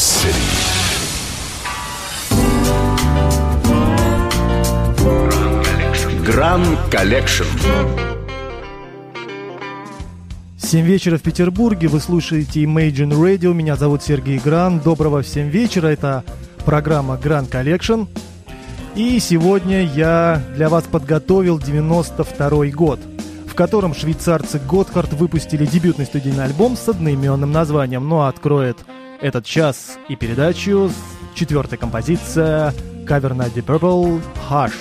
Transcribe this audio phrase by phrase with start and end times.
[0.00, 0.32] city.
[6.24, 7.46] Grand Collection.
[10.56, 15.88] 7 вечера в Петербурге, вы слушаете Imagine Radio, меня зовут Сергей Гран, доброго всем вечера,
[15.88, 16.24] это
[16.64, 18.08] программа Grand Collection.
[18.94, 23.00] И сегодня я для вас подготовил 92 год,
[23.46, 28.78] в котором швейцарцы Готхард выпустили дебютный студийный альбом с одноименным названием, но откроет
[29.20, 30.90] этот час и передачу
[31.34, 32.74] четвертая композиция
[33.06, 34.74] кавер на Deep Purple «Hush».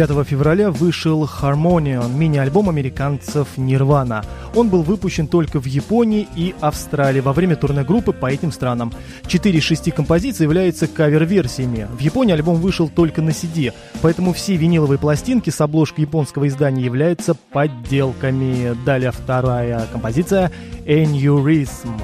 [0.00, 4.24] 5 февраля вышел Harmonion, мини-альбом американцев Nirvana.
[4.54, 8.94] Он был выпущен только в Японии и Австралии во время турне группы по этим странам.
[9.26, 11.86] Четыре из шести композиций являются кавер-версиями.
[11.92, 16.82] В Японии альбом вышел только на CD, поэтому все виниловые пластинки с обложкой японского издания
[16.82, 18.74] являются подделками.
[18.86, 20.50] Далее вторая композиция
[20.86, 22.00] «Aneurysm».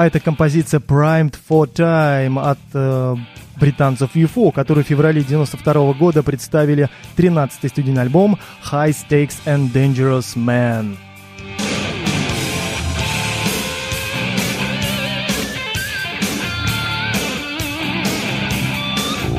[0.00, 3.16] А это композиция Primed for Time от э,
[3.60, 6.88] британцев UFO, которые в феврале 92 года представили
[7.18, 8.38] 13-й студийный альбом
[8.72, 10.96] High Stakes and Dangerous Man.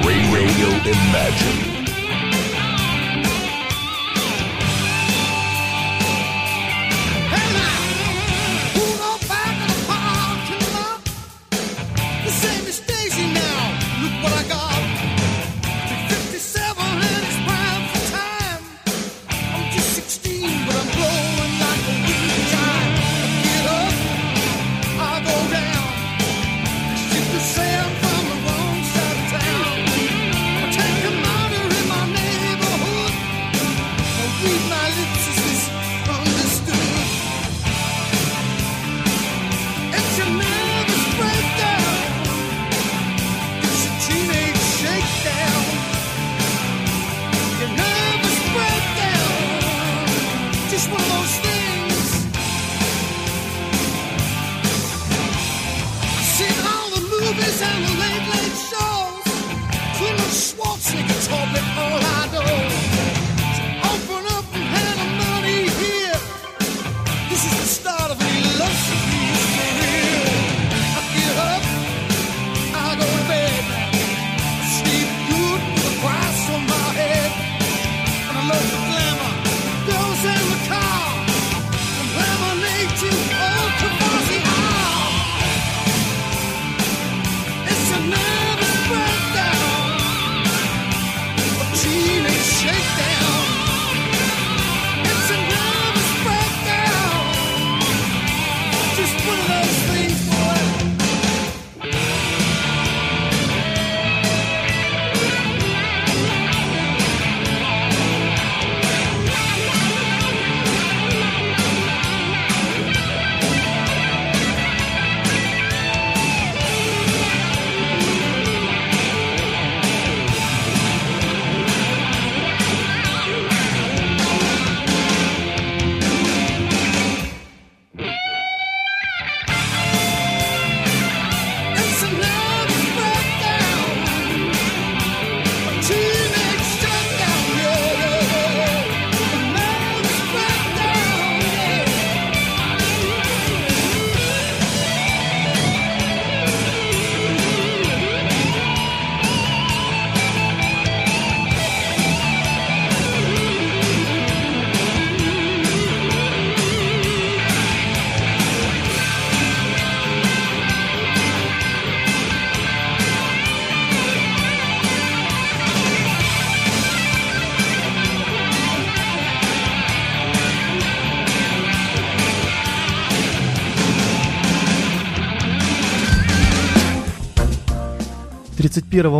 [0.05, 1.60] Radio Imagine.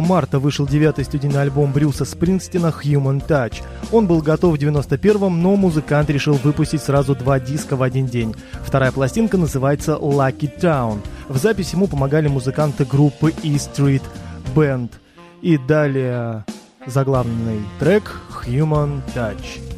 [0.02, 3.64] Марта вышел девятый студийный альбом Брюса Спрингстина «Human Touch».
[3.92, 8.36] Он был готов в 91-м, но музыкант решил выпустить сразу два диска в один день.
[8.64, 11.00] Вторая пластинка называется «Lucky Town».
[11.28, 14.04] В записи ему помогали музыканты группы E Street
[14.56, 14.90] Band.
[15.42, 16.46] И далее
[16.86, 18.04] заглавный трек
[18.46, 19.71] «Human Touch».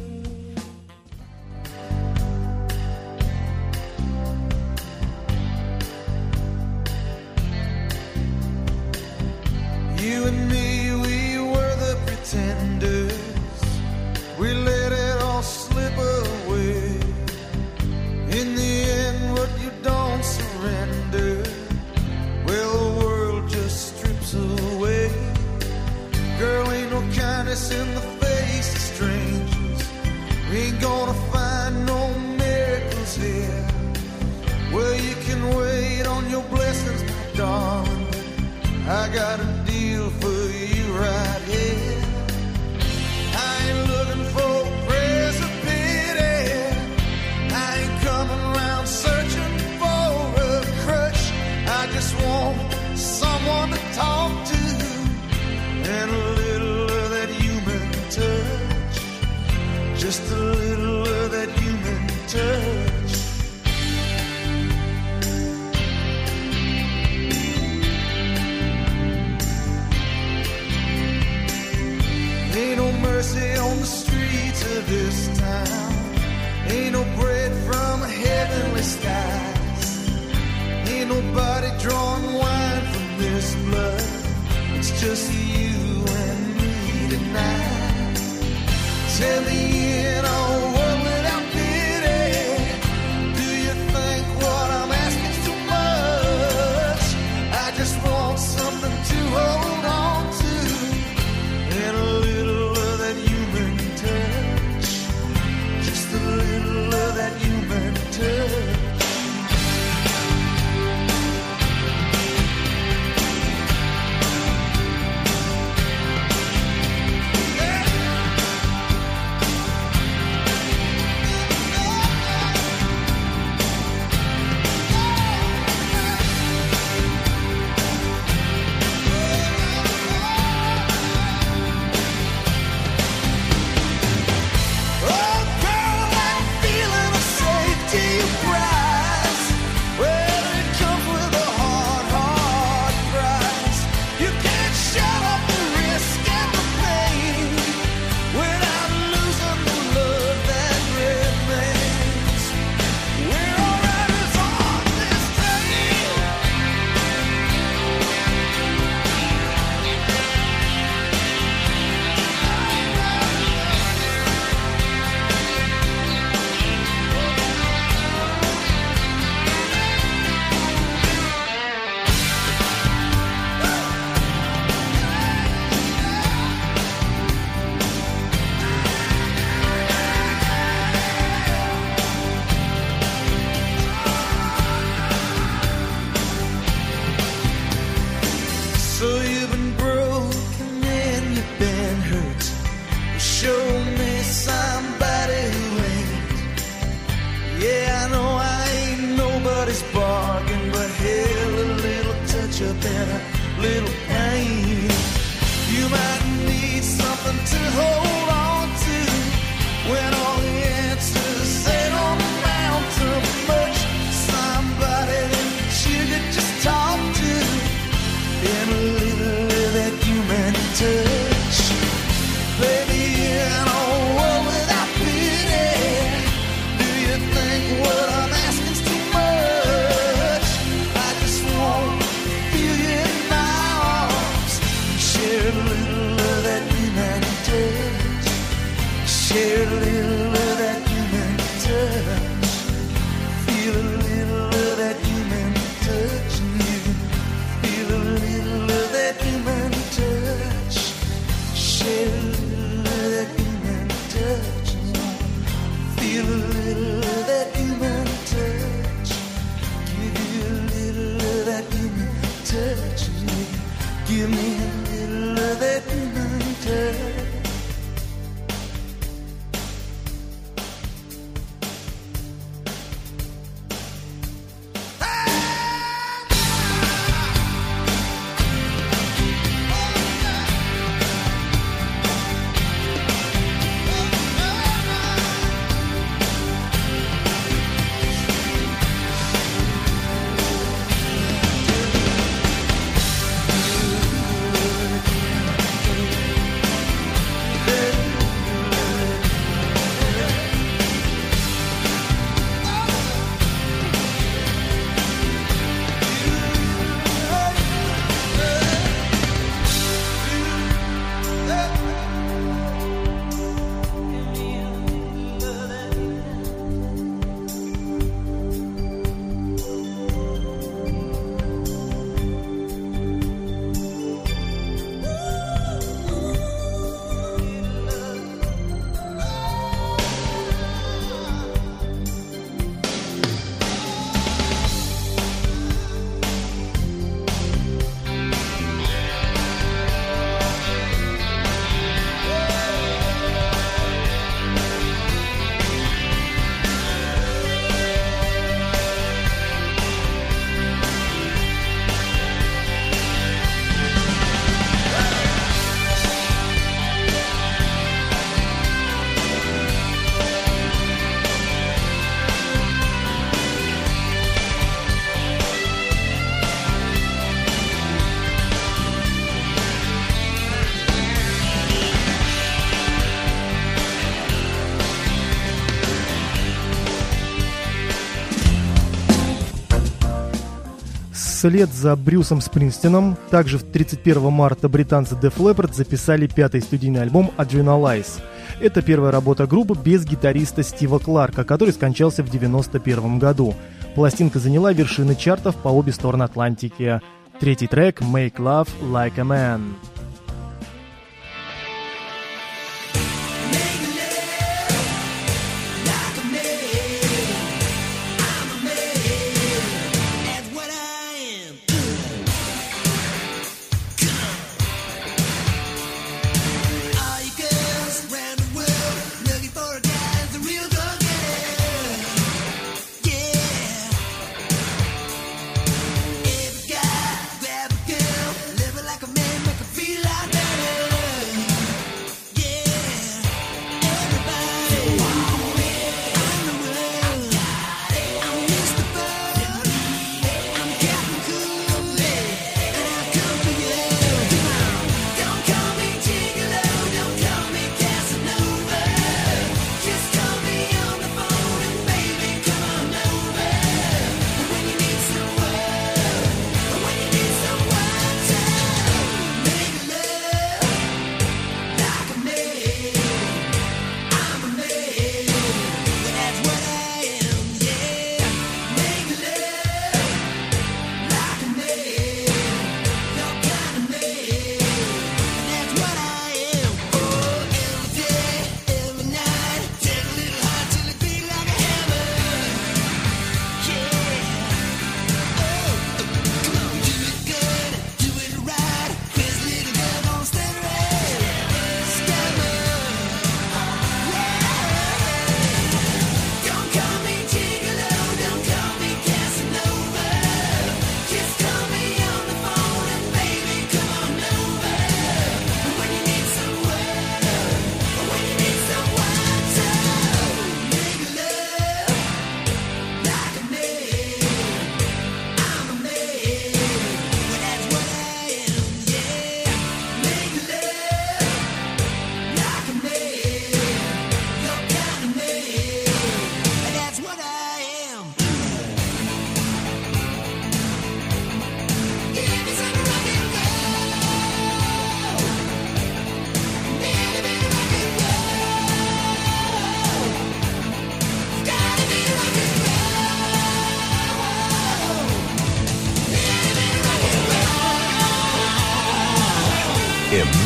[381.44, 388.22] Вслед за Брюсом Спрингстином, также 31 марта британцы Def Leppard записали пятый студийный альбом Adrenalize.
[388.62, 393.54] Это первая работа группы без гитариста Стива Кларка, который скончался в 91 году.
[393.94, 397.02] Пластинка заняла вершины чартов по обе стороны Атлантики.
[397.38, 399.93] Третий трек «Make Love Like a Man».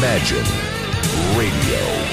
[0.08, 0.42] Imagine
[1.36, 2.07] Radio.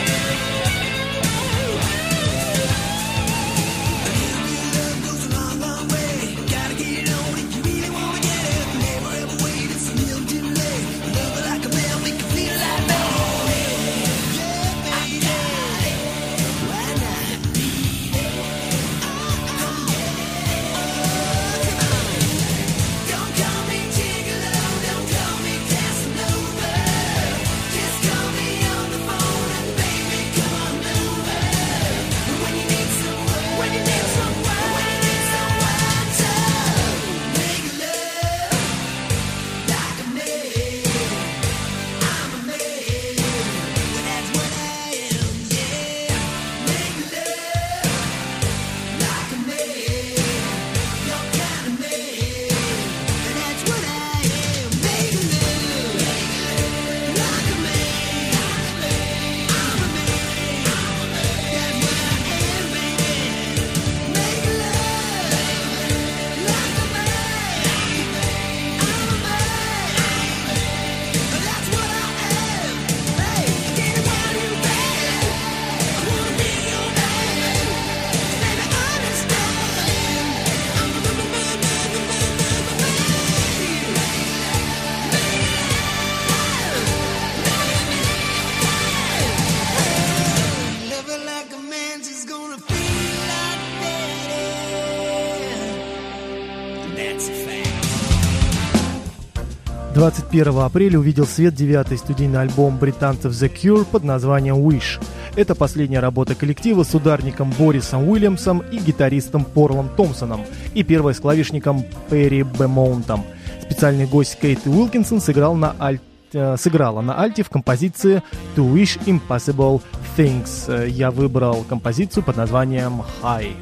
[100.05, 105.03] 21 апреля увидел свет девятый студийный альбом британцев The Cure под названием Wish.
[105.35, 111.19] Это последняя работа коллектива с ударником Борисом Уильямсом и гитаристом Порлом Томпсоном и первой с
[111.19, 113.23] клавишником Перри Бемонтом.
[113.63, 118.21] Специальный гость Кейт Уилкинсон сыграл на альт э, сыграла на альте в композиции
[118.55, 119.81] To Wish Impossible
[120.15, 120.87] Things.
[120.87, 123.55] Я выбрал композицию под названием High.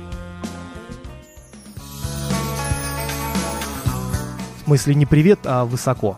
[4.57, 6.17] В смысле не привет, а высоко.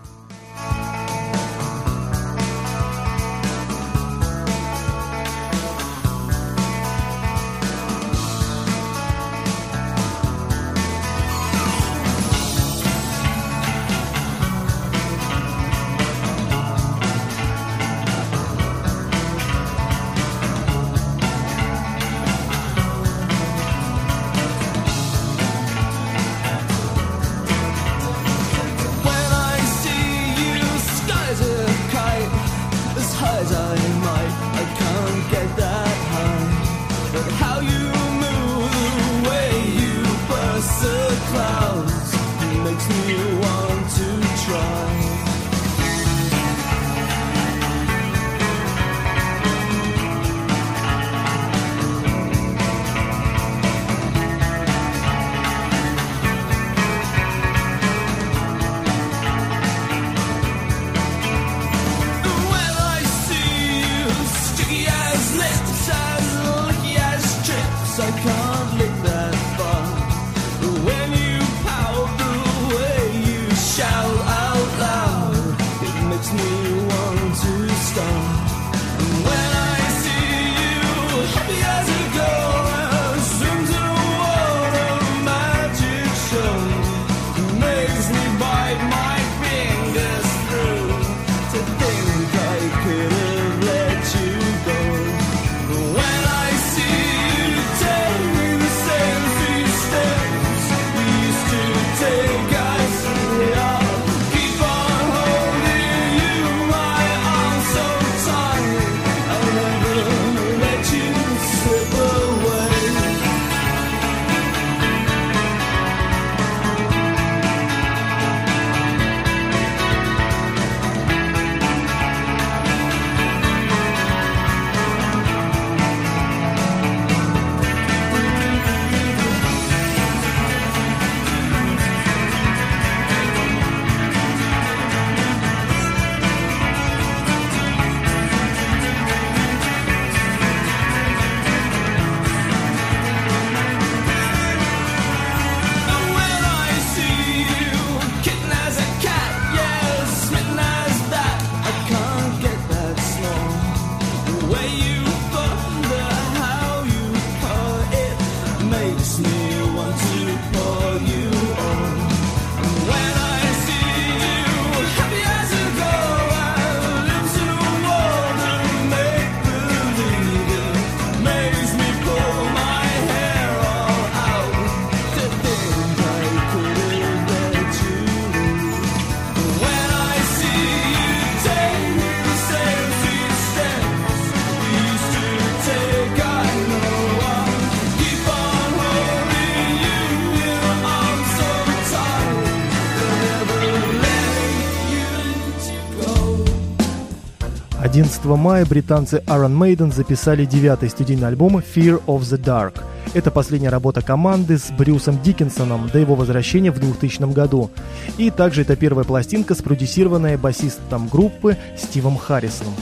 [198.25, 202.81] мая британцы Iron Maiden записали девятый студийный альбом Fear of the Dark.
[203.13, 207.69] Это последняя работа команды с Брюсом Диккенсоном до его возвращения в 2000 году.
[208.17, 212.73] И также это первая пластинка, спродюсированная басистом группы Стивом Харрисоном.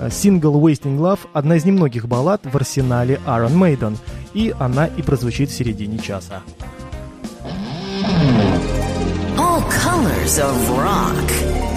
[0.00, 3.96] Э, сингл «Wasting Love»– одна из немногих баллад в арсенале Iron Maiden,
[4.34, 6.42] и она и прозвучит в середине часа.
[9.38, 11.75] All colors of rock.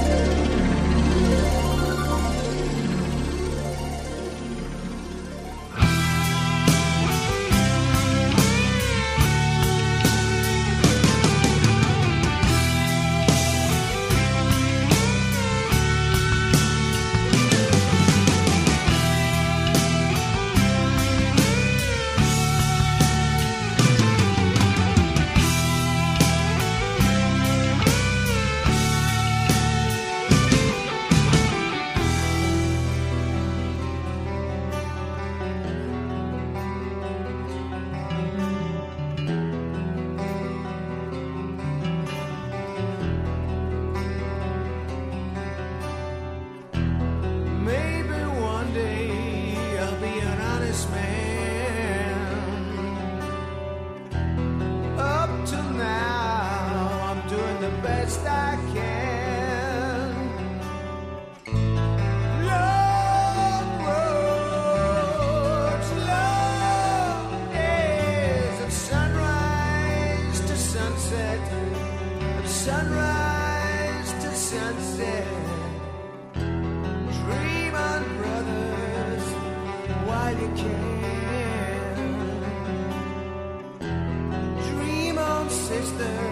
[85.69, 86.28] sister.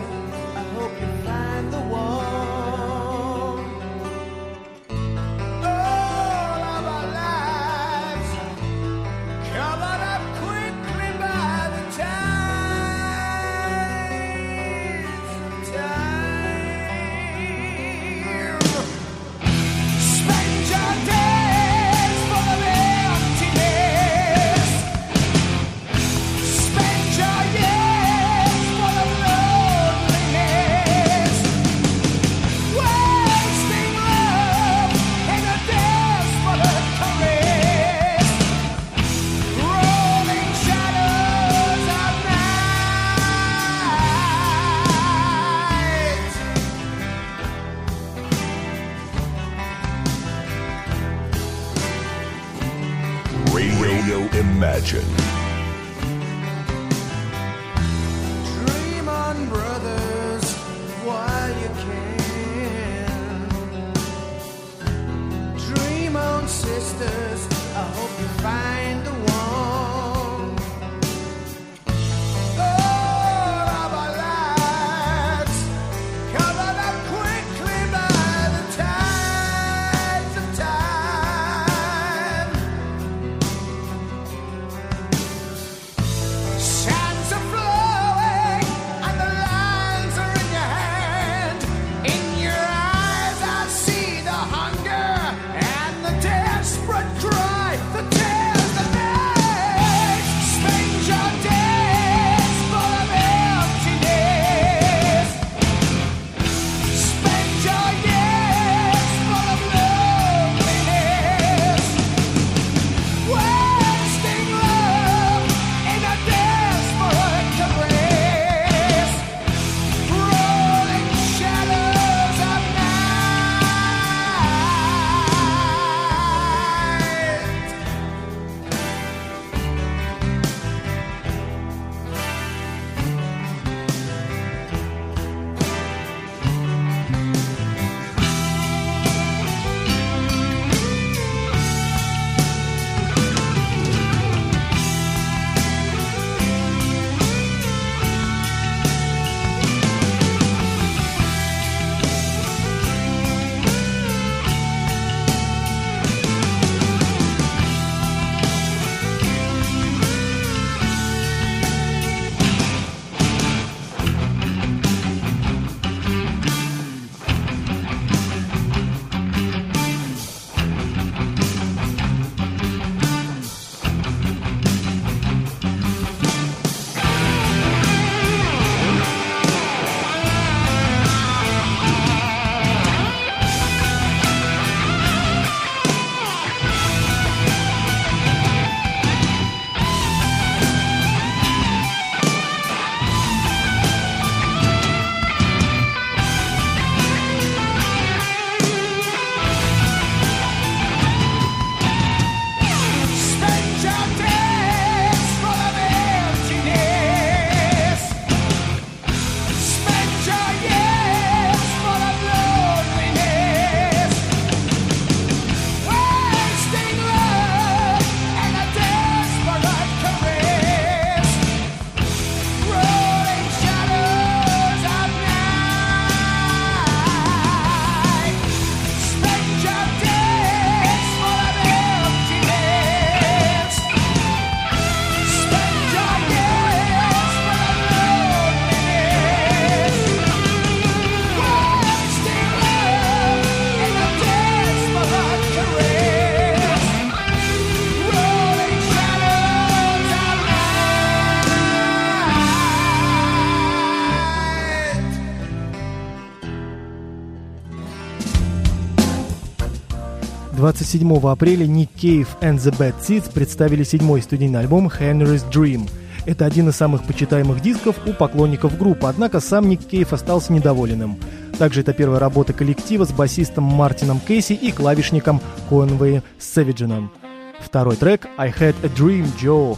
[260.89, 265.89] 27 апреля Ник Кейв и the Bad Seeds представили седьмой студийный альбом «Henry's Dream»,
[266.25, 271.17] это один из самых почитаемых дисков у поклонников группы, однако сам Ник Кейв остался недоволенным.
[271.57, 277.11] Также это первая работа коллектива с басистом Мартином Кейси и клавишником Конвеем Севиджином.
[277.59, 279.77] Второй трек «I Had a Dream, Joe»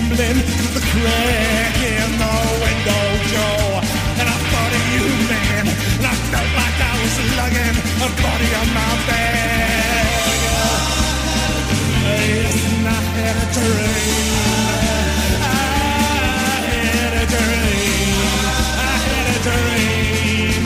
[0.00, 2.34] tumbling through the crack in the
[2.64, 3.80] window, Joe.
[4.20, 8.50] And I thought of you, man, and I felt like I was lugging a body
[8.60, 10.38] on my back.
[12.30, 14.24] Yes, and I had a dream.
[15.42, 18.16] I had a dream.
[18.80, 20.64] I had a dream,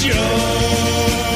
[0.00, 1.29] Joe.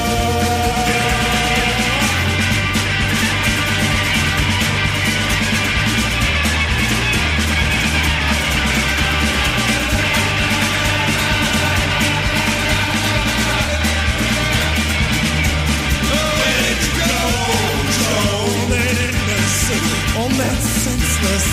[20.15, 21.49] On that senseless,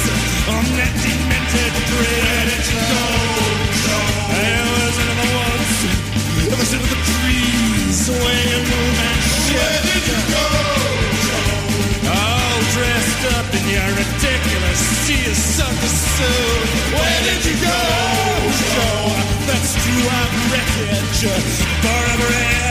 [0.46, 2.48] on that demented dread.
[2.94, 3.06] Go,
[4.38, 5.78] There was another once,
[6.46, 9.18] there was another trees, swaying, move and
[9.50, 10.46] Where did you go,
[12.06, 16.70] All dressed up in your ridiculous sea of sucker suit.
[16.94, 17.82] Where did you go,
[18.78, 19.10] Joe?
[19.50, 21.22] That's true, I'm wreckage.
[21.82, 22.71] Forever red,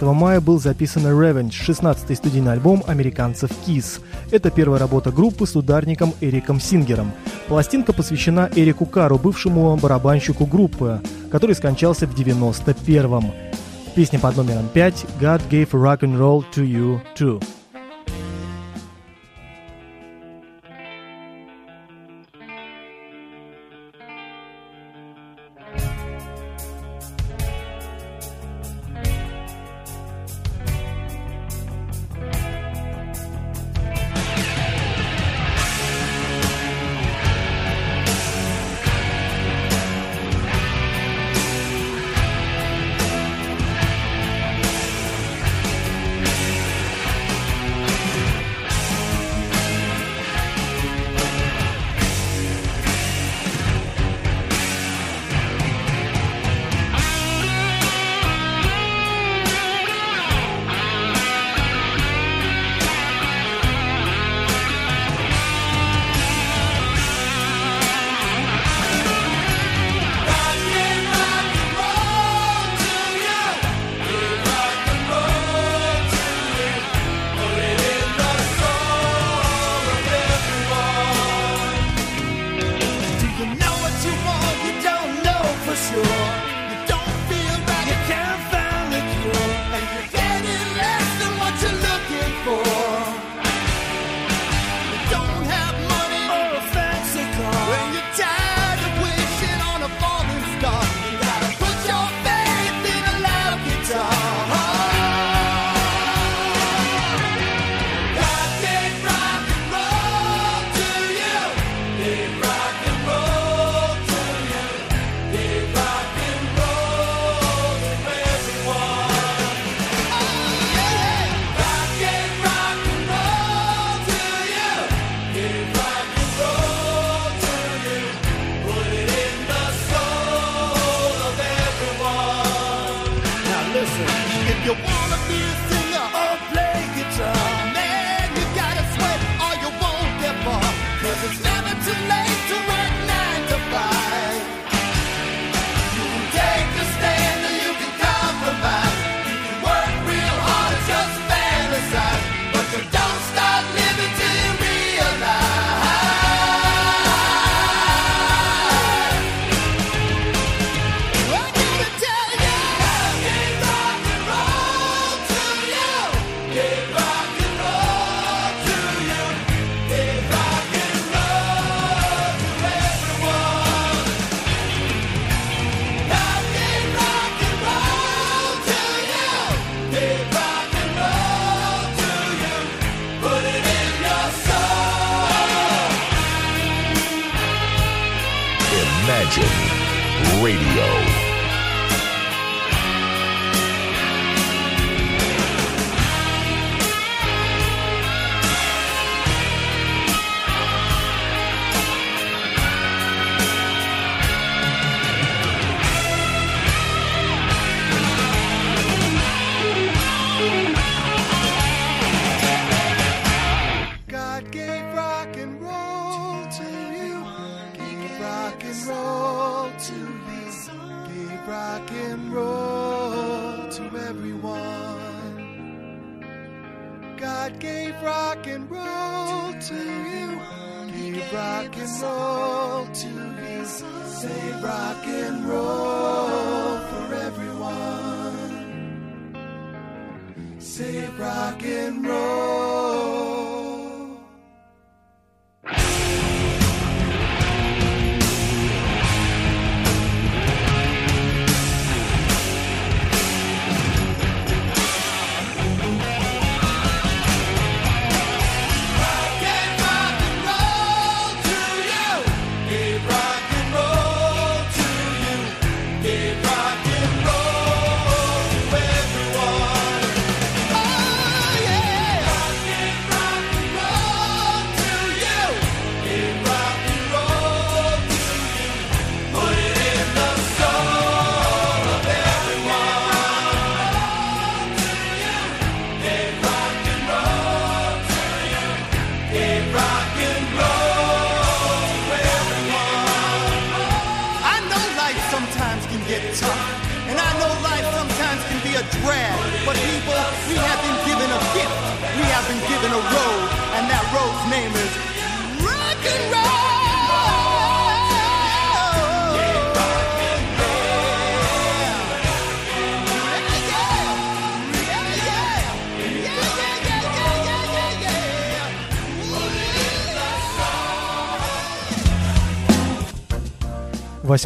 [0.00, 4.00] 19 мая был записан Revenge, 16-й студийный альбом американцев Kiss.
[4.30, 7.12] Это первая работа группы с ударником Эриком Сингером.
[7.48, 13.30] Пластинка посвящена Эрику Кару, бывшему барабанщику группы, который скончался в 91-м.
[13.94, 17.42] Песня под номером 5 «God gave rock and roll to you too».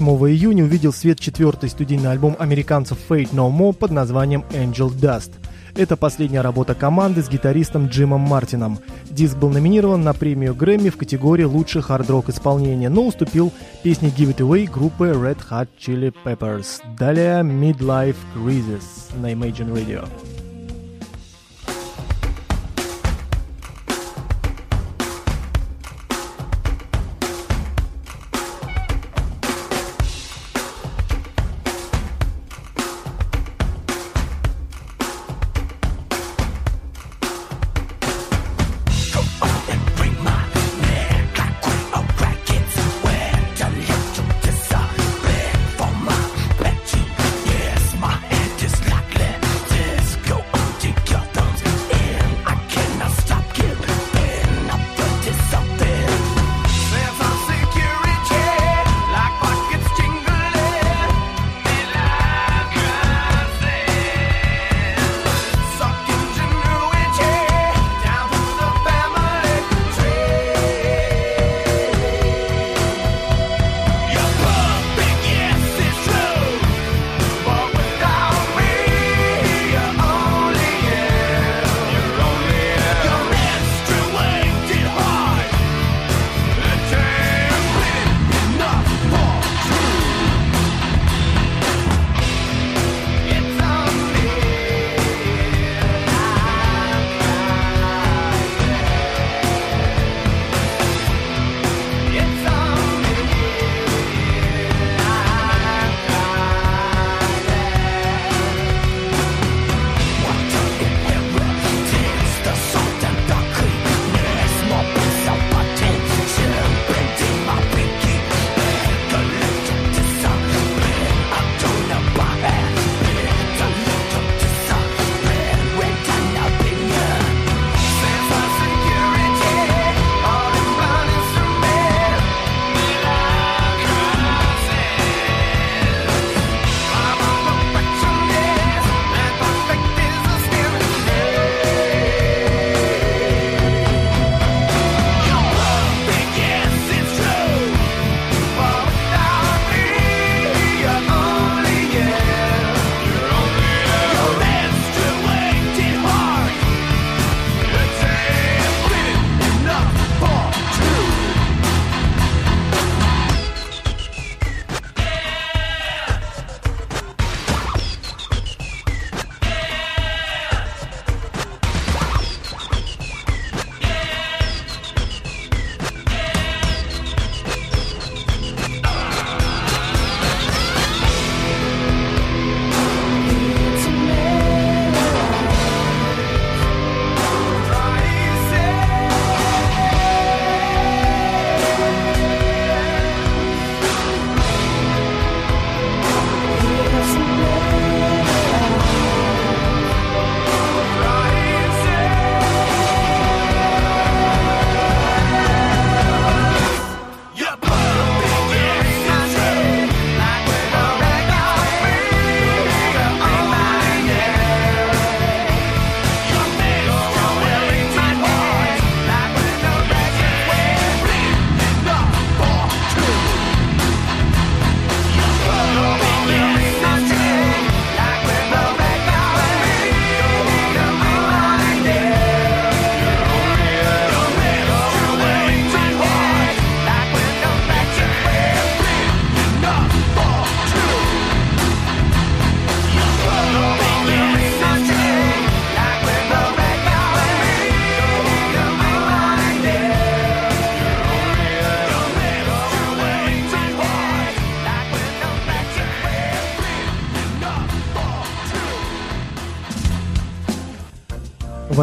[0.01, 5.31] 8 июня увидел свет четвертый студийный альбом американцев Fate No More под названием Angel Dust.
[5.77, 8.81] Это последняя работа команды с гитаристом Джимом Мартином.
[9.09, 13.53] Диск был номинирован на премию Грэмми в категории «Лучший хард-рок исполнение», но уступил
[13.85, 16.81] песне «Give It Away» группы Red Hot Chili Peppers.
[16.99, 18.83] Далее «Midlife Crisis»
[19.21, 20.09] на Imagine Radio.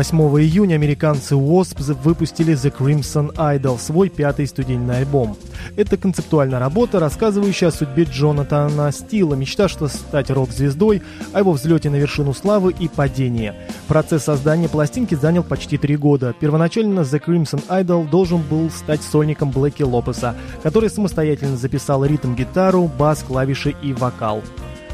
[0.02, 5.38] 8 июня американцы Wasps выпустили The Crimson Idol, свой пятый студийный альбом.
[5.76, 11.98] Это концептуальная работа, рассказывающая о судьбе Джонатана Стила, мечтавшего стать рок-звездой, о его взлете на
[11.98, 13.54] вершину славы и падении.
[13.88, 16.34] Процесс создания пластинки занял почти три года.
[16.40, 20.34] Первоначально The Crimson Idol должен был стать сольником Блэки Лопеса,
[20.64, 24.42] который самостоятельно записал ритм-гитару, бас, клавиши и вокал.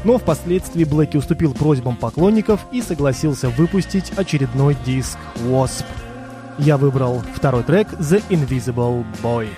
[0.04, 5.84] Но впоследствии Блэки уступил просьбам поклонников и согласился выпустить очередной диск Wasp.
[6.58, 9.48] Я выбрал второй трек The Invisible Boy.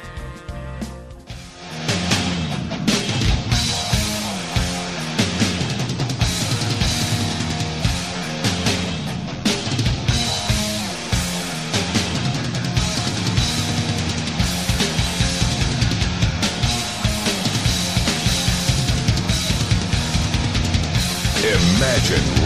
[22.11, 22.40] Kitchen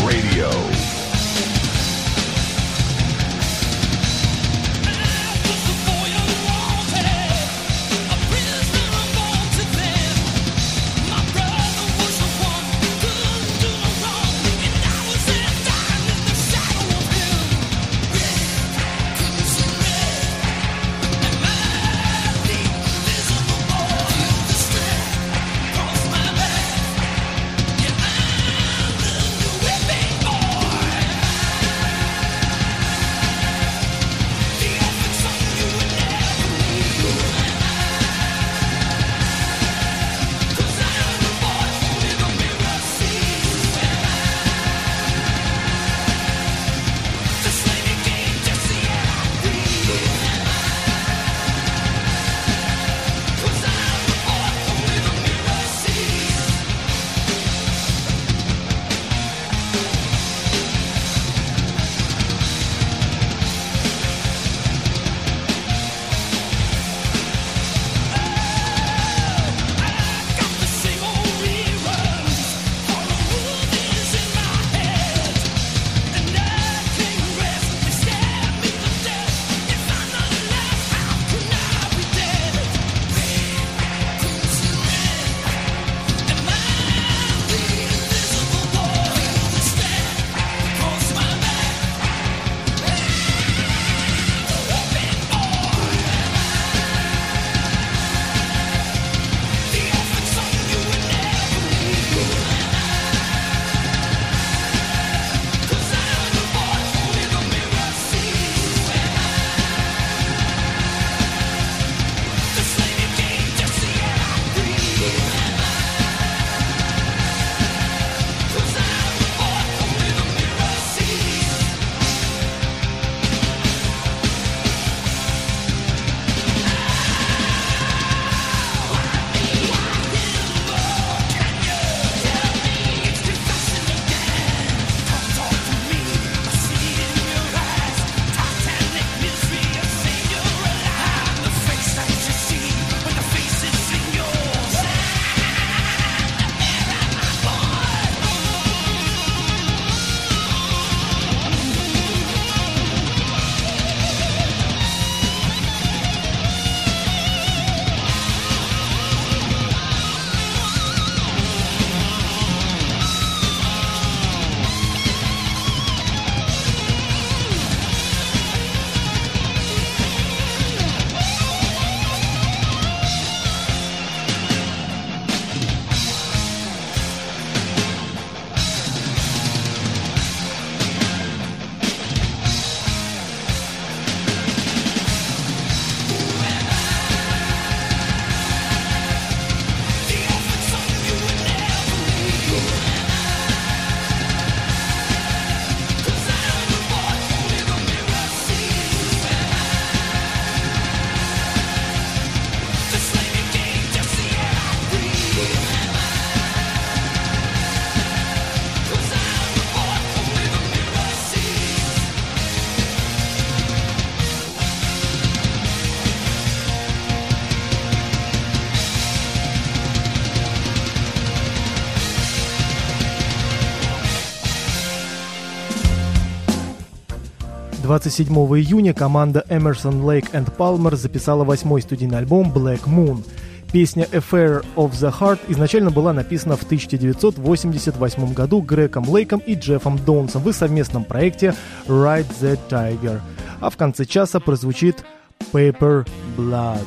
[227.94, 233.24] 27 июня команда Emerson Lake and Palmer записала восьмой студийный альбом Black Moon.
[233.72, 239.98] Песня Affair of the Heart изначально была написана в 1988 году Греком Лейком и Джеффом
[240.04, 241.54] Донсом в их совместном проекте
[241.86, 243.20] Ride the Tiger.
[243.60, 245.04] А в конце часа прозвучит
[245.52, 246.04] Paper
[246.36, 246.82] Blood.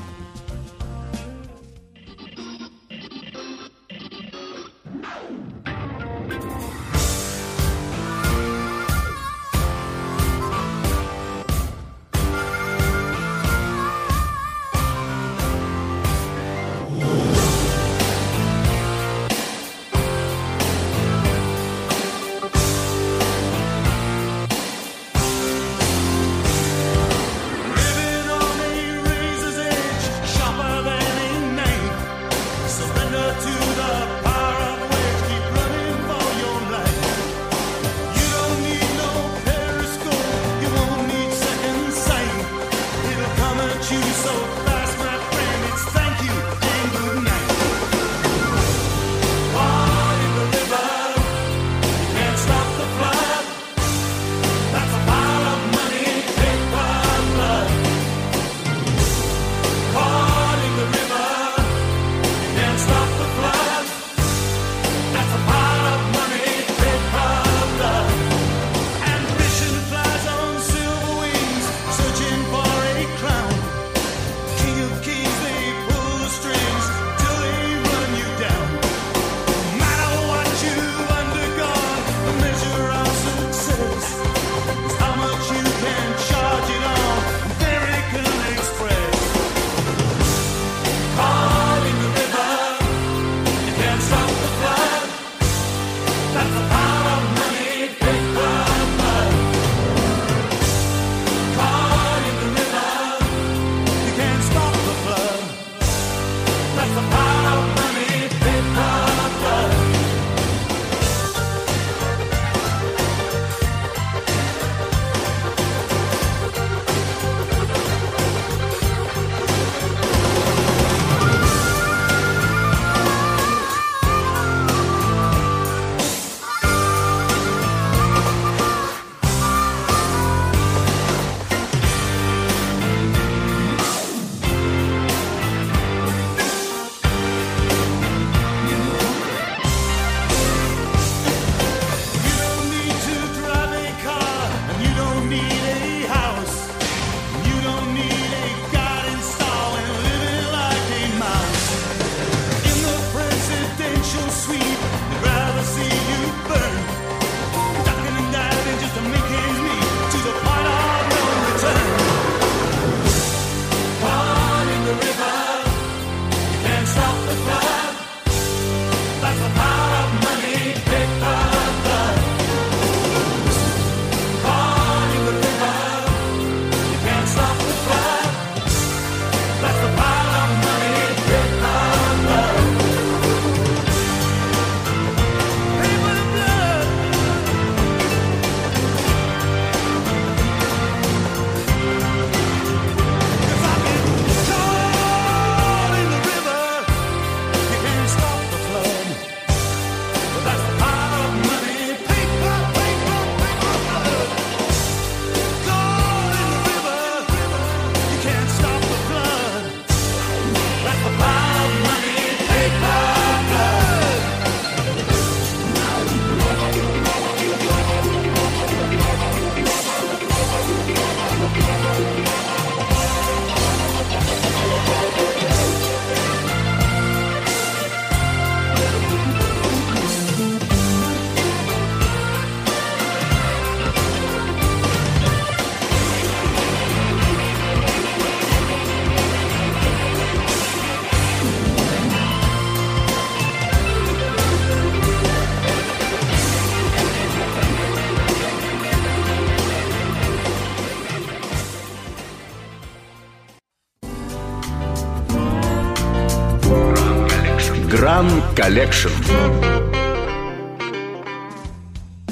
[258.67, 259.11] Collection.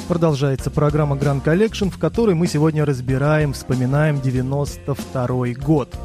[0.06, 5.96] Продолжается программа Grand Collection, в которой мы сегодня разбираем, вспоминаем 92 год.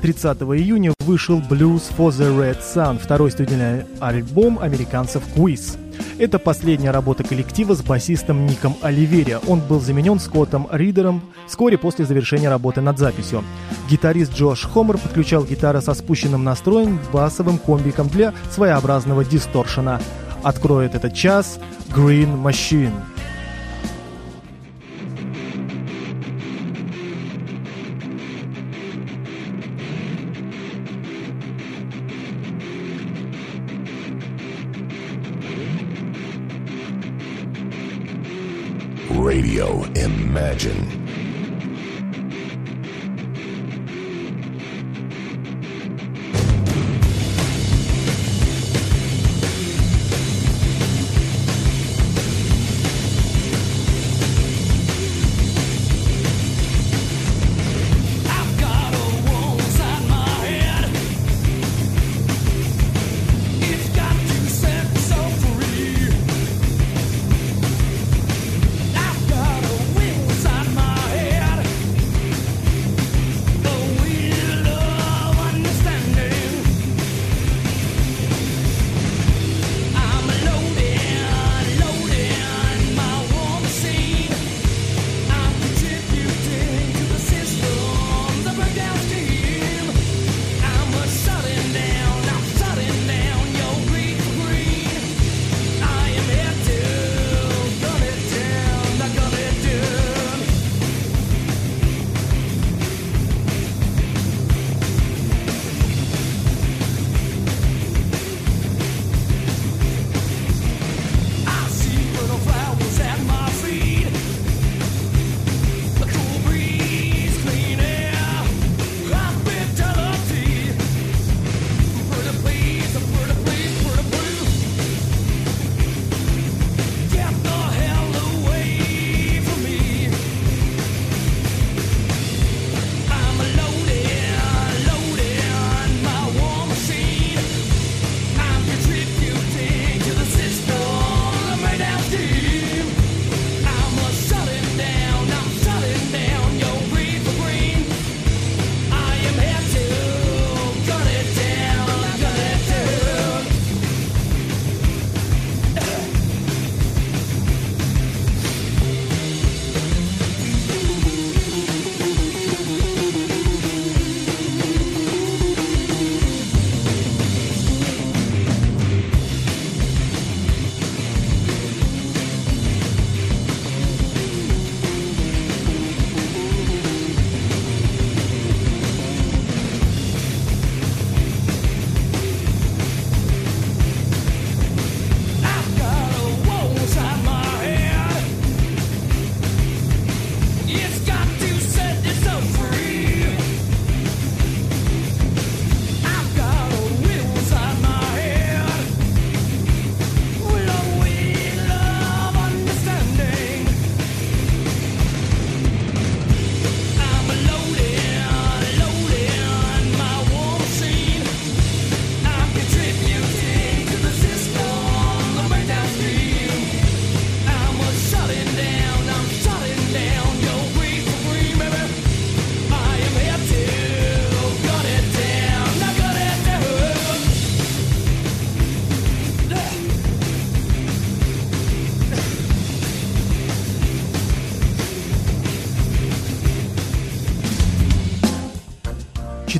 [0.00, 5.78] 30 июня вышел Blues for the Red Sun, второй студийный альбом американцев Quiz.
[6.18, 9.38] Это последняя работа коллектива с басистом Ником Оливерия.
[9.46, 13.44] Он был заменен Скоттом Ридером вскоре после завершения работы над записью.
[13.90, 20.00] Гитарист Джош Хомер подключал гитары со спущенным настроем басовым комбиком для своеобразного дисторшена.
[20.42, 21.58] Откроет этот час
[21.94, 22.94] Green Machine.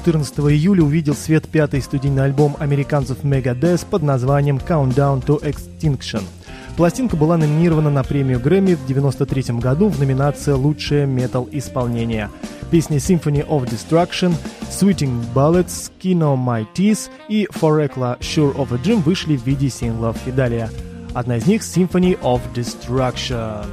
[0.07, 6.23] 14 июля увидел свет пятый студийный альбом американцев Megadeth под названием «Countdown to Extinction».
[6.77, 12.31] Пластинка была номинирована на премию Грэмми в 1993 году в номинации «Лучшее метал-исполнение».
[12.71, 14.33] Песни Symphony of Destruction,
[14.71, 20.17] Sweeting Ballads, Kino My Teeth и Forekla Sure of a Dream вышли в виде синглов
[20.25, 20.71] и далее.
[21.15, 23.67] Одна из них– Symphony of Destruction.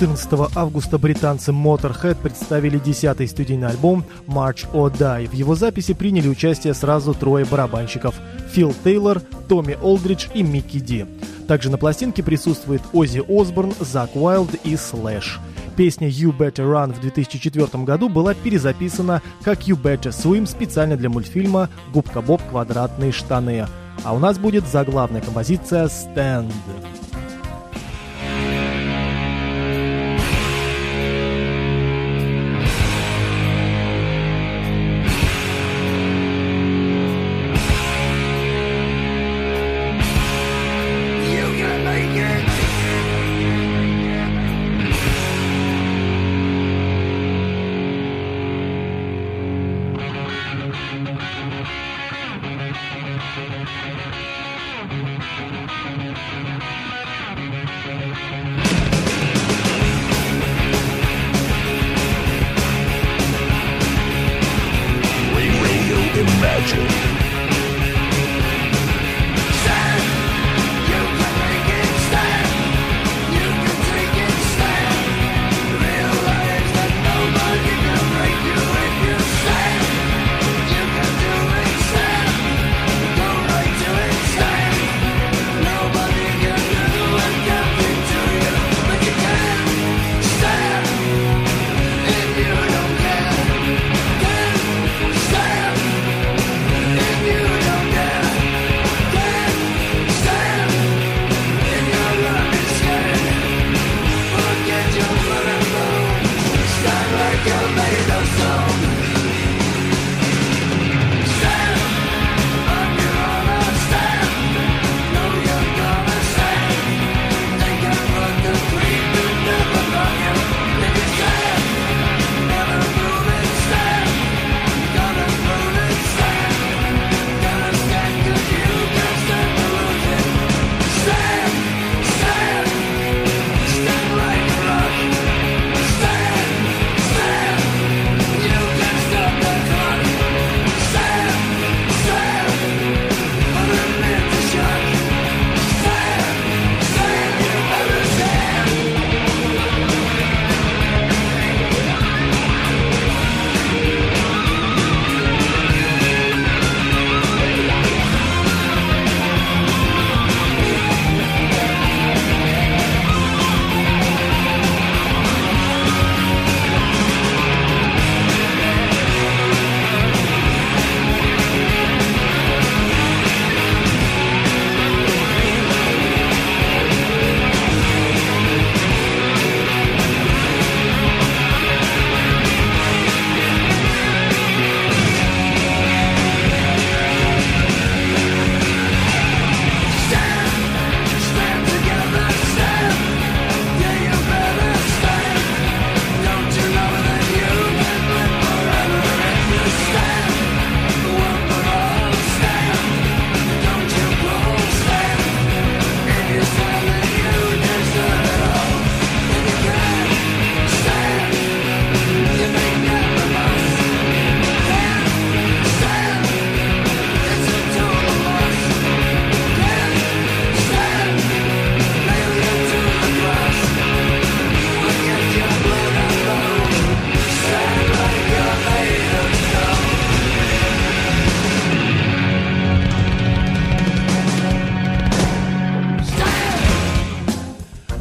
[0.00, 5.28] 14 августа британцы Motorhead представили 10-й студийный альбом March or Die.
[5.28, 8.14] В его записи приняли участие сразу трое барабанщиков–
[8.52, 11.04] Фил Тейлор, Томми Олдридж и Микки Ди.
[11.46, 15.38] Также на пластинке присутствует Оззи Осборн, Зак Уайлд и Слэш.
[15.76, 21.10] Песня You Better Run в 2004 году была перезаписана как You Better Swim специально для
[21.10, 22.40] мультфильма «Губка Боб.
[22.48, 23.66] Квадратные штаны».
[24.02, 26.50] А у нас будет заглавная композиция «Stand».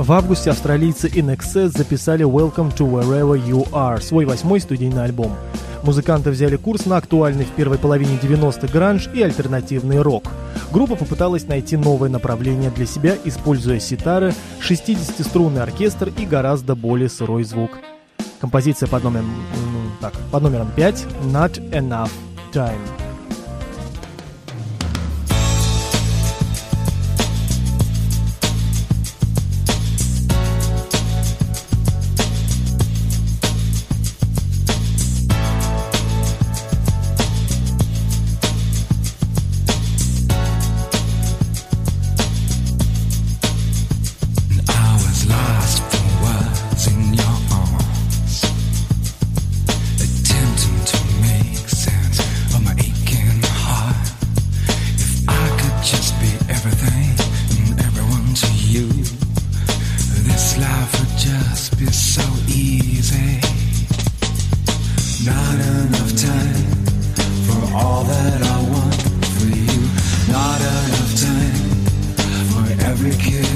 [0.10, 5.36] В августе австралийцы In записали Welcome to Wherever You Are, свой восьмой студийный альбом.
[5.84, 10.24] Музыканты взяли курс на актуальный в первой половине 90-х гранж и альтернативный рок.
[10.74, 14.34] Группа попыталась найти новое направление для себя, используя ситары,
[14.68, 17.78] 60-струнный оркестр и гораздо более сырой звук.
[18.42, 19.30] Композиция под номером,
[20.02, 22.10] так, под номером 5 «Not Enough
[22.52, 22.99] Time».
[73.00, 73.49] every can.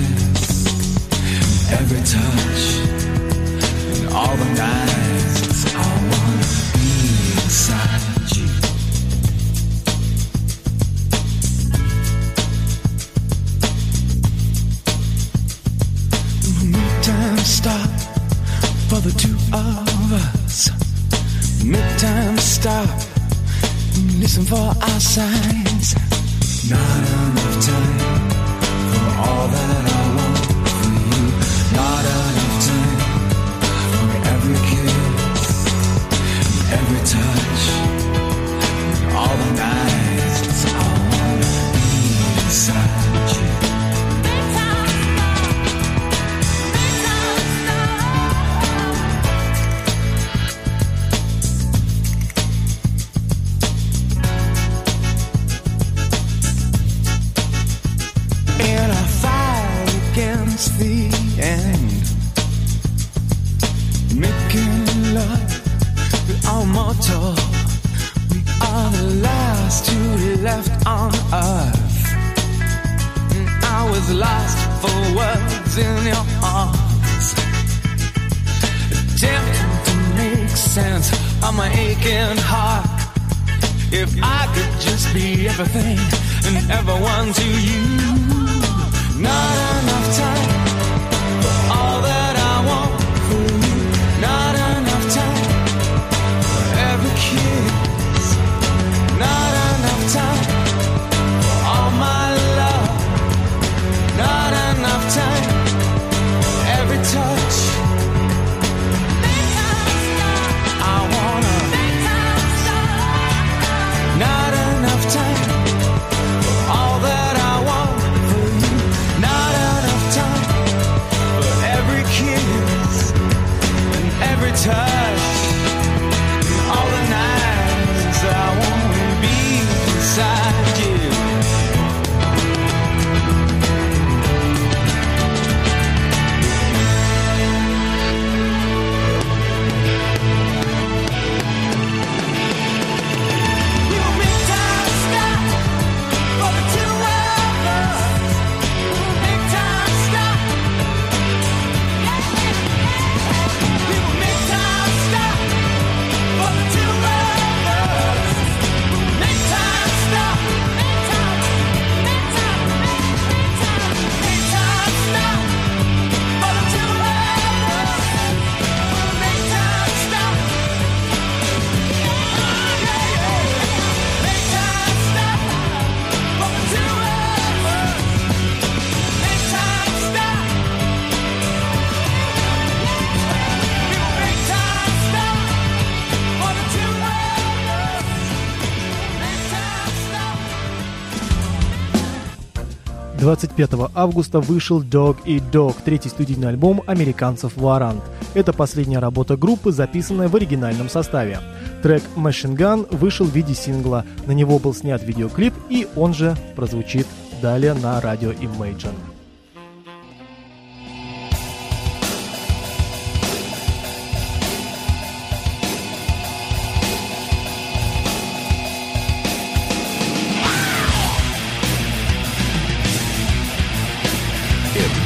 [193.24, 198.02] 25 августа вышел Dog и Dog, третий студийный альбом американцев Warrant.
[198.34, 201.40] Это последняя работа группы, записанная в оригинальном составе.
[201.82, 206.36] Трек Machine Gun вышел в виде сингла, на него был снят видеоклип и он же
[206.58, 207.08] прозвучит
[207.42, 208.93] далее на радио Imagine.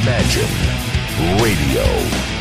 [0.08, 0.48] Imagine
[1.42, 2.37] Radio.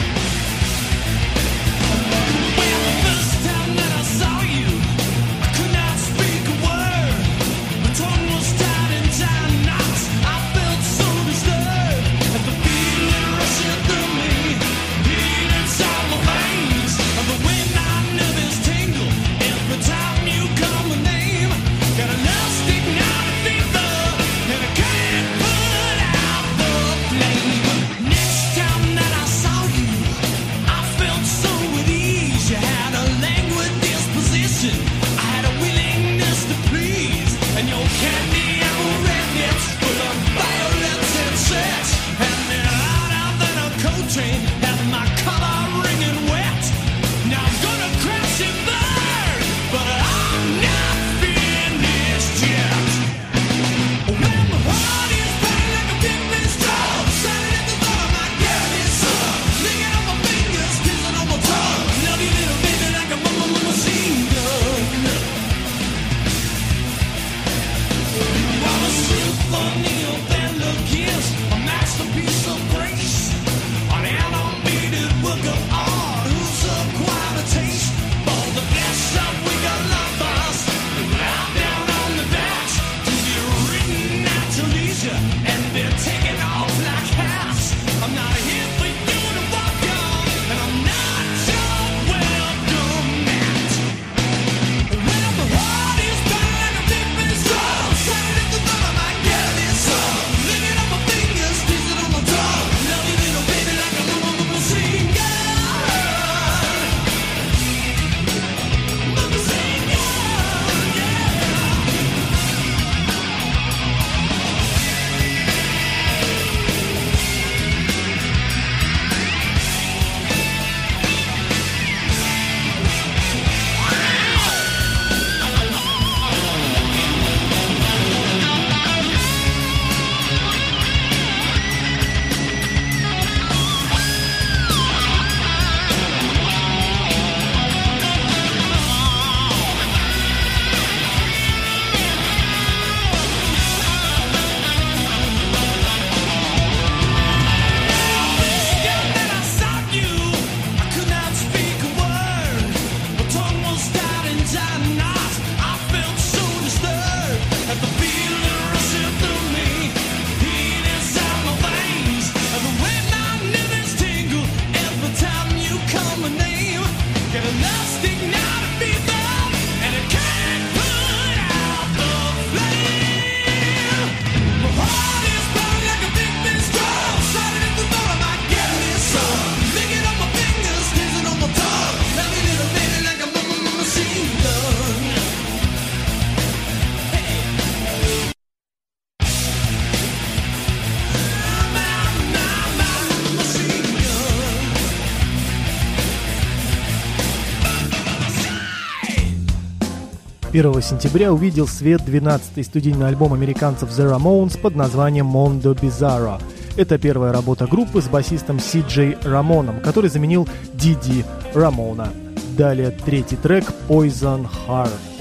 [200.59, 206.41] 1 сентября увидел свет 12-й студийный альбом американцев The Ramones под названием «Mondo Bizarro».
[206.75, 211.23] Это первая работа группы с басистом Си Джей Рамоном, который заменил Диди
[211.53, 212.09] Рамона.
[212.57, 215.16] Далее третий трек «Poison Heart».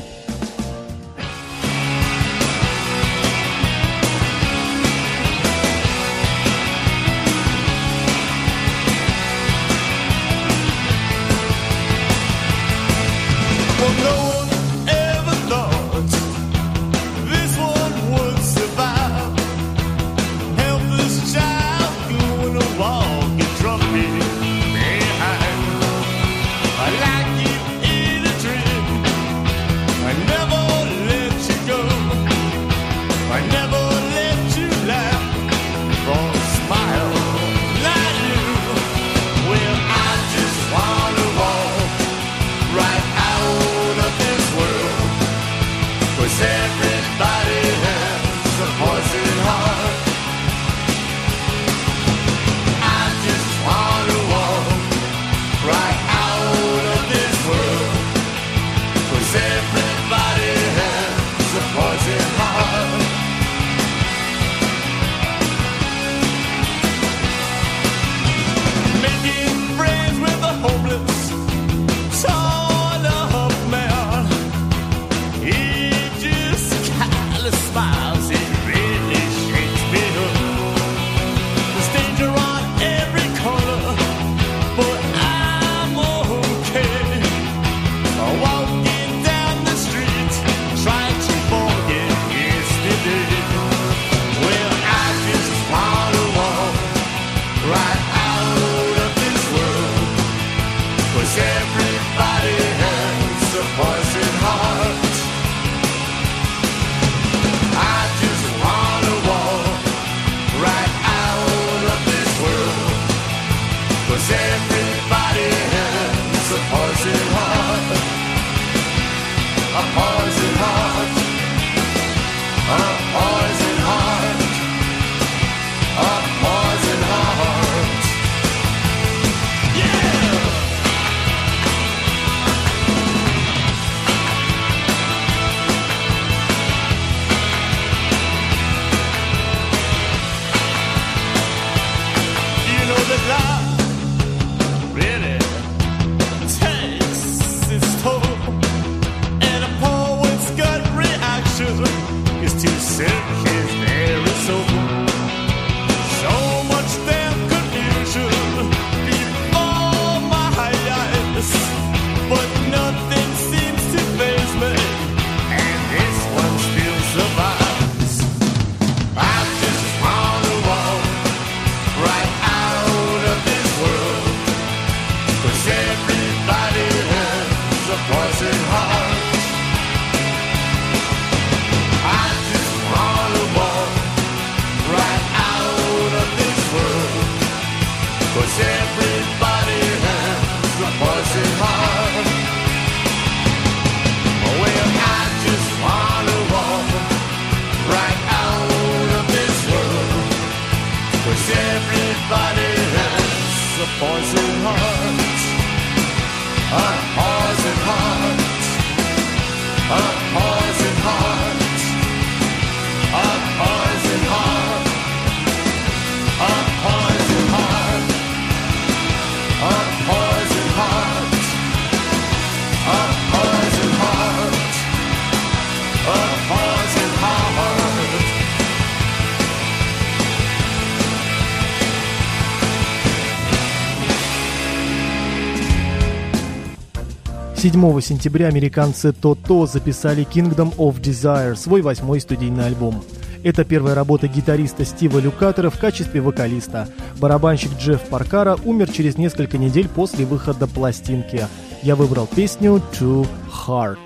[237.57, 243.03] 7 сентября американцы То-То записали Kingdom of Desire, свой восьмой студийный альбом.
[243.43, 246.87] Это первая работа гитариста Стива Люкатора в качестве вокалиста.
[247.19, 251.49] Барабанщик Джефф Паркара умер через несколько недель после выхода пластинки.
[251.83, 254.06] Я выбрал песню «Too Hard».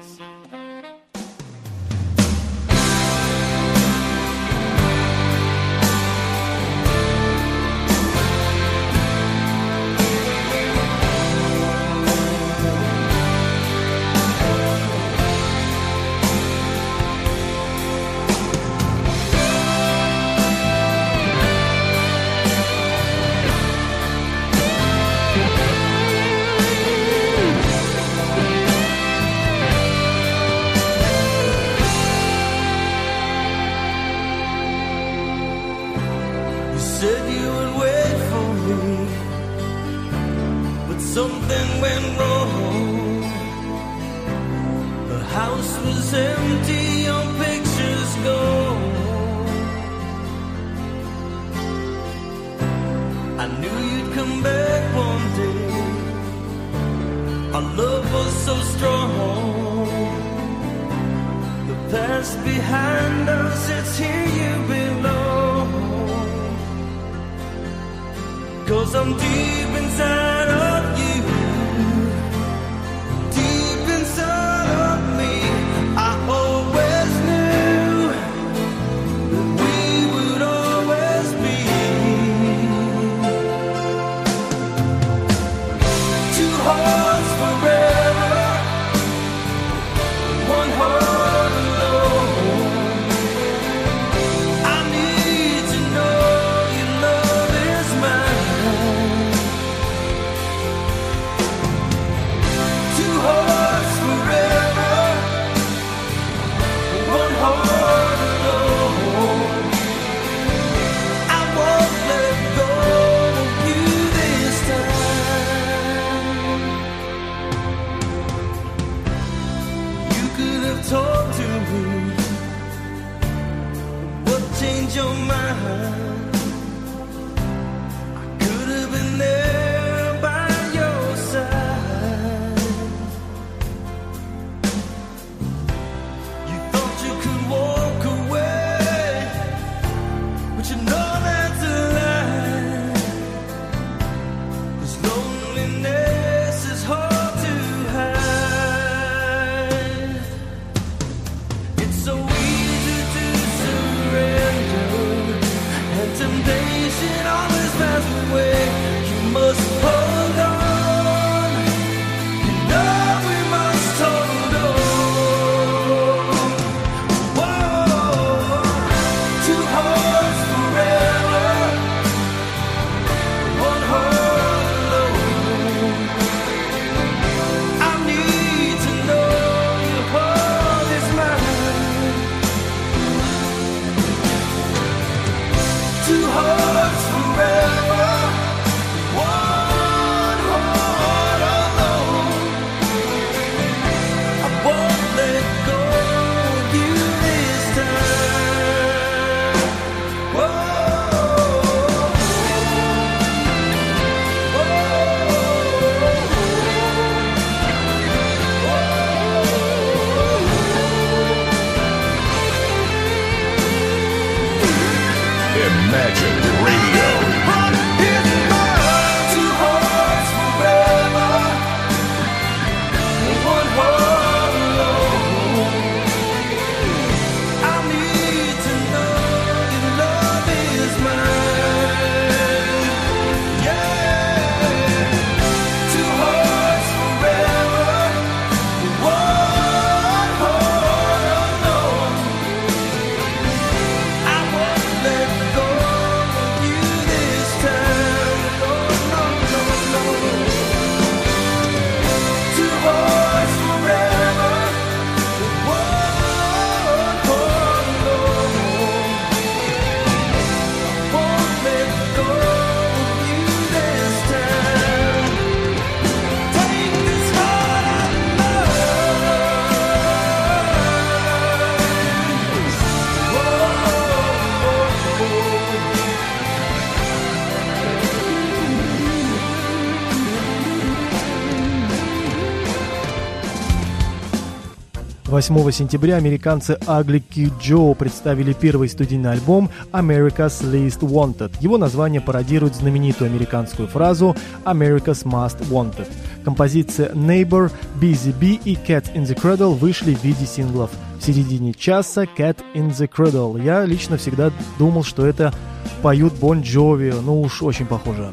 [285.41, 291.53] 8 сентября американцы Ugly Kid Joe представили первый студийный альбом America's Least Wanted.
[291.61, 294.37] Его название пародирует знаменитую американскую фразу
[294.67, 296.07] America's Must Wanted.
[296.45, 300.91] Композиции Neighbor, Busy Bee и Cat in the Cradle вышли в виде синглов.
[301.19, 303.65] В середине часа Cat in the Cradle.
[303.65, 305.55] Я лично всегда думал, что это
[306.03, 308.31] поют Бон Джови, ну уж очень похоже.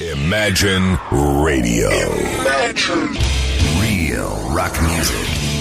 [0.00, 1.90] Imagine Radio.
[2.44, 3.35] Imagine.
[4.16, 5.55] real rock music.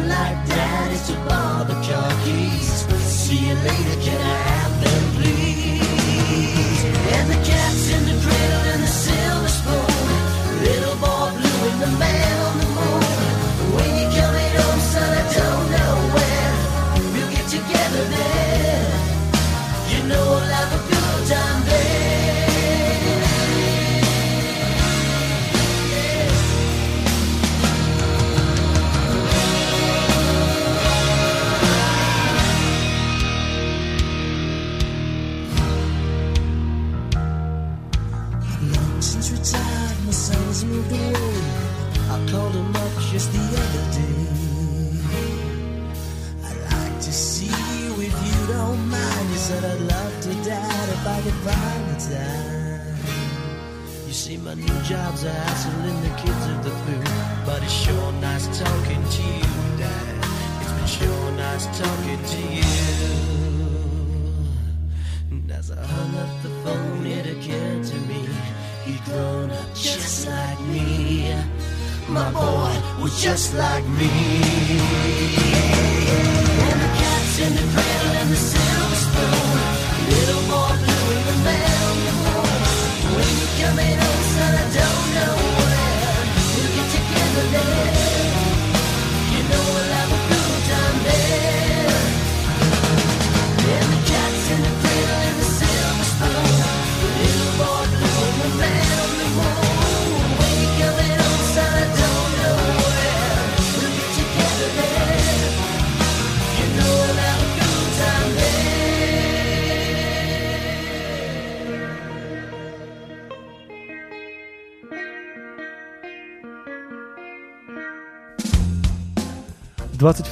[0.00, 1.74] like daddy took all the
[2.24, 2.86] keys.
[3.02, 4.61] See you later, can I?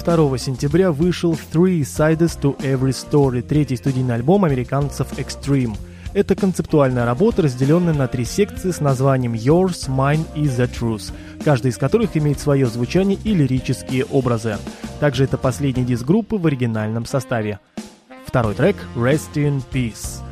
[0.02, 5.76] 22 сентября вышел Three Sides to Every Story, третий студийный альбом американцев Extreme.
[6.14, 11.12] Это концептуальная работа, разделенная на три секции с названием Yours, Mine и The Truth,
[11.44, 14.56] каждая из которых имеет свое звучание и лирические образы.
[15.00, 17.60] Также это последний диск группы в оригинальном составе.
[18.24, 20.29] Второй трек «Rest in Peace».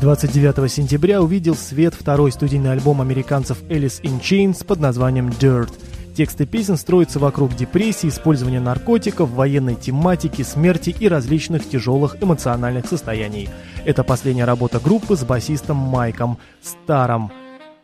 [0.00, 5.70] 29 сентября увидел свет второй студийный альбом американцев Alice in Chains под названием Dirt.
[6.16, 13.50] Тексты песен строятся вокруг депрессии, использования наркотиков, военной тематики, смерти и различных тяжелых эмоциональных состояний.
[13.84, 17.30] Это последняя работа группы с басистом Майком Старом.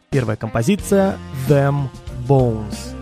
[0.09, 1.19] Первая композиция
[1.49, 1.89] «Them
[2.27, 2.96] Bones».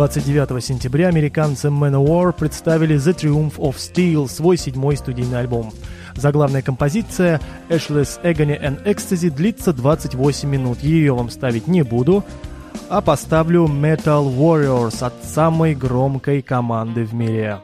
[0.00, 5.74] 29 сентября американцы Manowar представили The Triumph of Steel, свой седьмой студийный альбом.
[6.14, 10.78] Заглавная композиция Ashless Agony and Ecstasy длится 28 минут.
[10.82, 12.24] Ее вам ставить не буду,
[12.88, 17.60] а поставлю Metal Warriors от самой громкой команды в мире.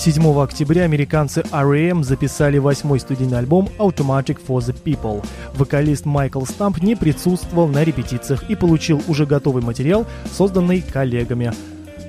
[0.00, 2.02] 7 октября американцы R.E.M.
[2.04, 5.22] записали восьмой студийный альбом «Automatic for the People».
[5.52, 11.52] Вокалист Майкл Стамп не присутствовал на репетициях и получил уже готовый материал, созданный коллегами.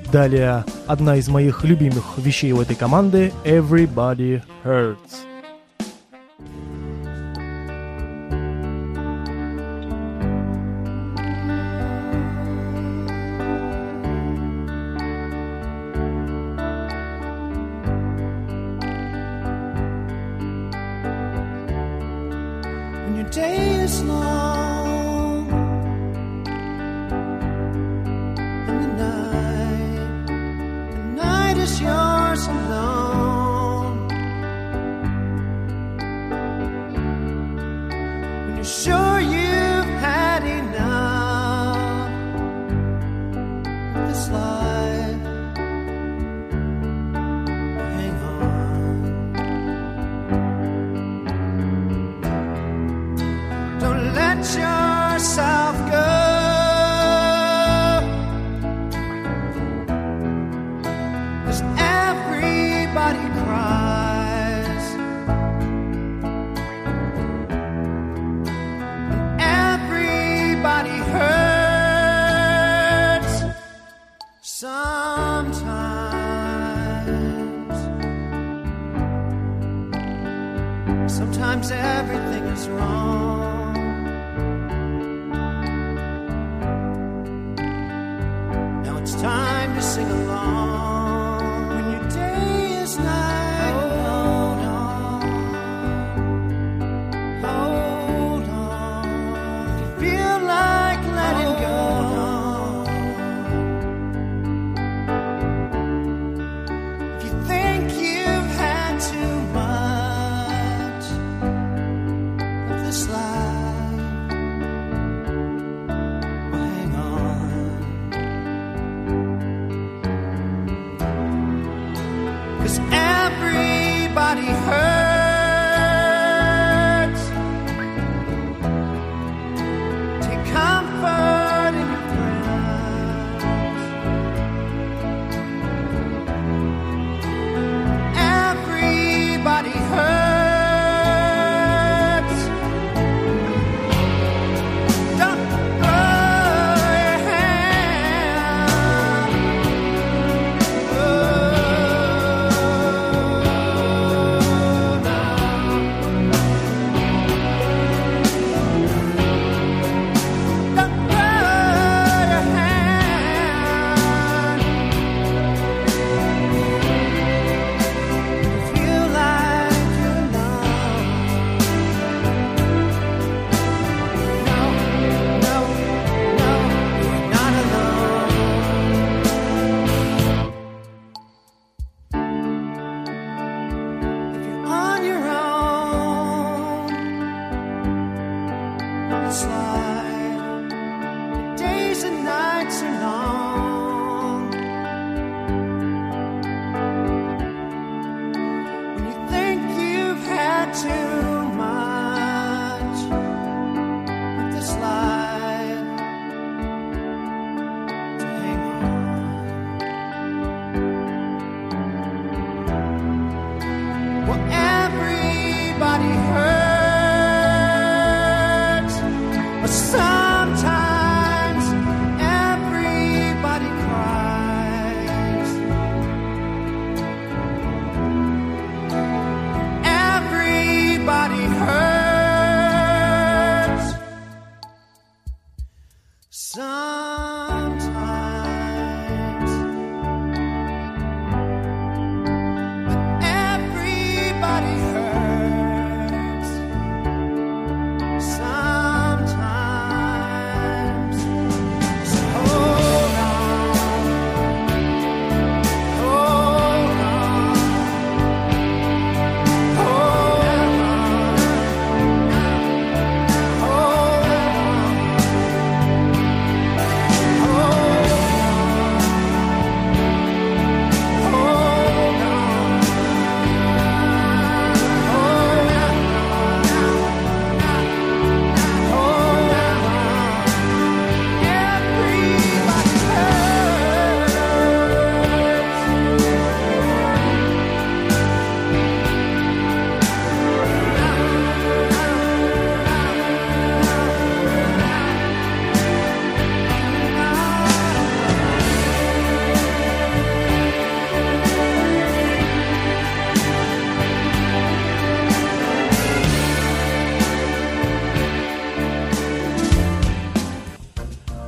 [0.09, 5.10] Далее одна из моих любимых вещей у этой команды «Everybody Hurts».
[31.61, 32.00] condición.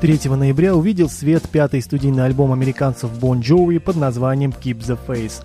[0.03, 5.41] 3 ноября увидел свет пятый студийный альбом американцев Bon Jovi под названием Keep the Face.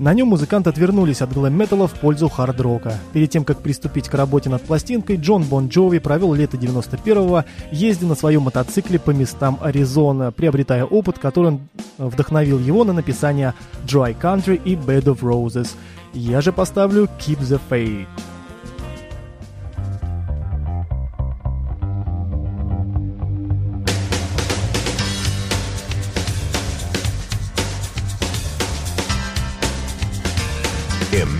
[0.00, 2.94] На нем музыканты отвернулись от глэм-металла в пользу хард-рока.
[3.12, 8.06] Перед тем, как приступить к работе над пластинкой, Джон Бон Джови провел лето 91-го, ездя
[8.08, 11.60] на своем мотоцикле по местам Аризона, приобретая опыт, который
[11.98, 13.54] э, вдохновил его на написание
[13.86, 15.76] «Dry Country» и «Bed of Roses».
[16.12, 18.31] Я же поставлю «Keep the Faith».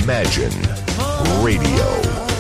[0.03, 0.51] Imagine
[1.45, 2.32] Radio.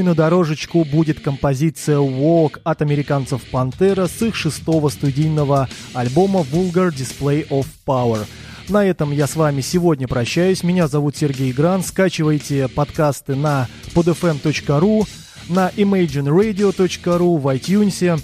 [0.00, 6.90] И на дорожечку будет композиция Walk от американцев Пантера с их шестого студийного альбома Vulgar
[6.90, 8.26] Display of Power.
[8.68, 10.62] На этом я с вами сегодня прощаюсь.
[10.62, 11.82] Меня зовут Сергей Гран.
[11.82, 15.06] Скачивайте подкасты на podfm.ru,
[15.48, 18.20] на imagineradio.ru, в iTunes.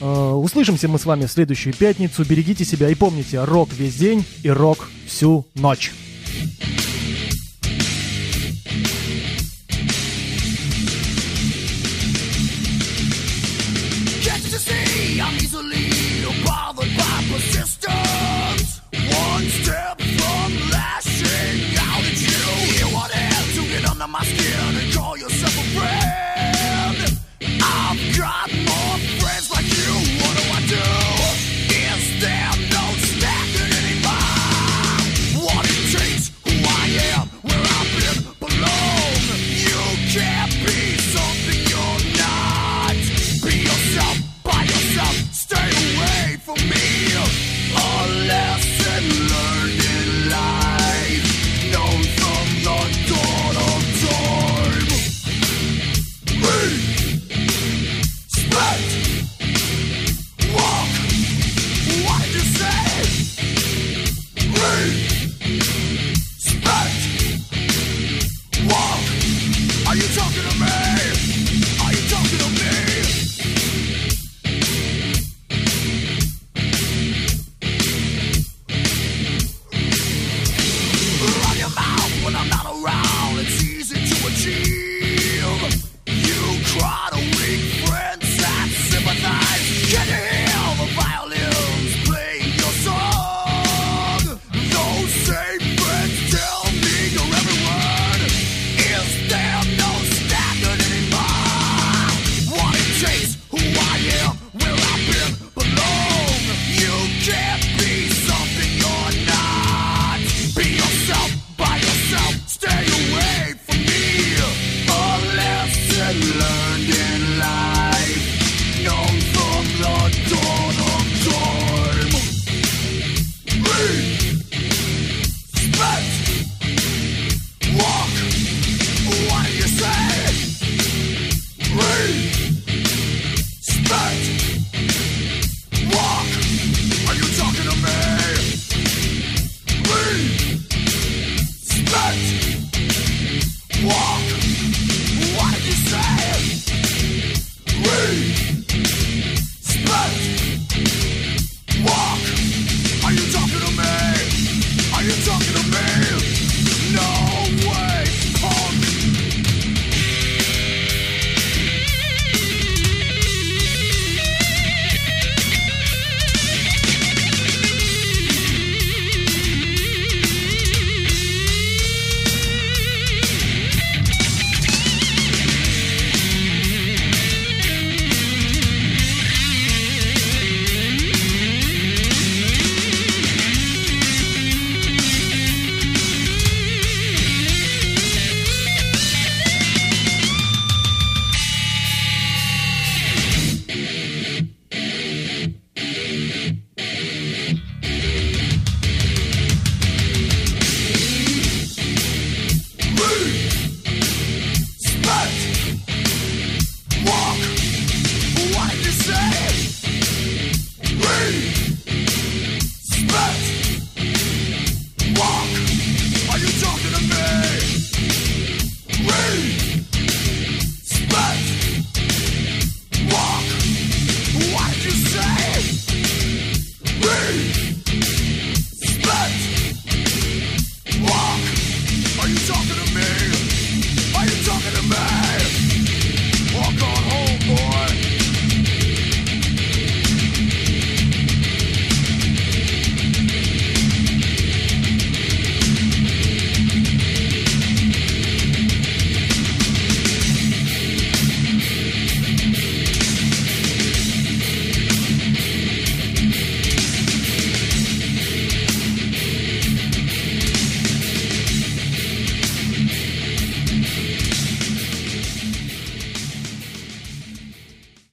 [0.00, 2.24] Э, Услышимся мы с вами в следующую пятницу.
[2.24, 5.92] Берегите себя и помните, рок весь день и рок всю ночь.